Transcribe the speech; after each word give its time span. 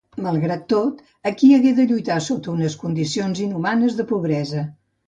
Malgrat 0.27 0.63
tot, 0.73 1.03
aquí 1.31 1.51
hagué 1.59 1.75
de 1.81 1.87
lluitar 1.91 2.17
sota 2.29 2.55
unes 2.57 2.79
condicions 2.87 3.47
inhumanes 3.47 4.01
de 4.03 4.13
pobresa. 4.17 4.71